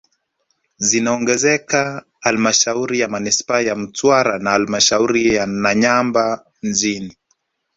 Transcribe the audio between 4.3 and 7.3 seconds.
na halmashauri ya Nanyamba mjini